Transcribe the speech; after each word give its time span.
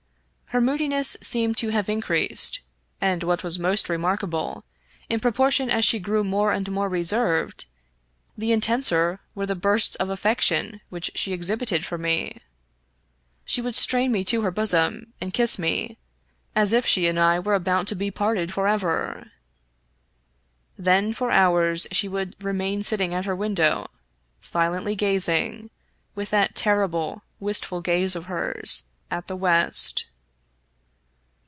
Her 0.53 0.59
moodiness 0.59 1.15
seemed 1.21 1.55
to 1.59 1.69
have 1.69 1.87
increased, 1.87 2.59
and, 2.99 3.23
what 3.23 3.41
was 3.41 3.57
most 3.57 3.87
remarkable, 3.87 4.65
in 5.07 5.21
proportion 5.21 5.69
as 5.69 5.85
she 5.85 5.97
grew 5.97 6.25
more 6.25 6.51
and 6.51 6.69
more 6.69 6.89
reserved, 6.89 7.67
the 8.37 8.51
intenser 8.51 9.21
were 9.33 9.45
the 9.45 9.55
bursts 9.55 9.95
of 9.95 10.09
affection 10.09 10.81
which 10.89 11.09
she 11.15 11.31
exhibited 11.31 11.85
for 11.85 11.97
me. 11.97 12.41
She 13.45 13.61
would 13.61 13.75
strain 13.75 14.11
me 14.11 14.25
to 14.25 14.41
her 14.41 14.51
bosom 14.51 15.13
and 15.21 15.33
kiss 15.33 15.57
me, 15.57 15.97
as 16.53 16.73
if 16.73 16.85
she 16.85 17.07
and 17.07 17.17
I 17.17 17.39
were 17.39 17.55
about 17.55 17.87
to 17.87 17.95
be 17.95 18.11
parted 18.11 18.53
forever. 18.53 19.31
Then 20.77 21.13
for 21.13 21.31
hours 21.31 21.87
she 21.93 22.09
would 22.09 22.35
remain 22.43 22.83
sitting 22.83 23.13
at 23.13 23.23
her 23.23 23.37
window, 23.37 23.87
silently 24.41 24.97
gazing, 24.97 25.69
with 26.13 26.29
that 26.31 26.55
terrible, 26.55 27.21
wistful 27.39 27.79
gaze 27.79 28.17
of 28.17 28.25
hers, 28.25 28.83
at 29.09 29.27
the 29.27 29.37
west. 29.37 30.07